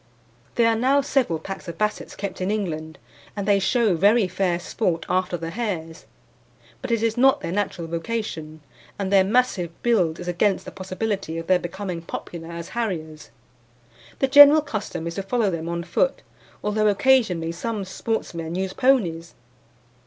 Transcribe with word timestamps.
There 0.55 0.67
are 0.67 0.75
now 0.75 1.01
several 1.01 1.37
packs 1.37 1.67
of 1.67 1.77
Bassets 1.77 2.17
kept 2.17 2.41
in 2.41 2.49
England, 2.49 2.97
and 3.35 3.47
they 3.47 3.59
show 3.59 3.93
very 3.93 4.27
fair 4.27 4.57
sport 4.59 5.05
after 5.07 5.37
the 5.37 5.51
hares; 5.51 6.07
but 6.81 6.89
it 6.89 7.03
is 7.03 7.17
not 7.17 7.41
their 7.41 7.51
natural 7.51 7.87
vocation, 7.87 8.61
and 8.97 9.13
their 9.13 9.23
massive 9.23 9.69
build 9.83 10.19
is 10.19 10.27
against 10.27 10.65
the 10.65 10.71
possibility 10.71 11.37
of 11.37 11.45
their 11.45 11.59
becoming 11.59 12.01
popular 12.01 12.51
as 12.51 12.69
harriers. 12.69 13.29
The 14.17 14.27
general 14.27 14.63
custom 14.63 15.05
is 15.05 15.13
to 15.13 15.21
follow 15.21 15.51
them 15.51 15.69
on 15.69 15.83
foot, 15.83 16.23
although 16.63 16.87
occasionally 16.87 17.51
some 17.51 17.85
sportsmen 17.85 18.55
use 18.55 18.73
ponies. 18.73 19.35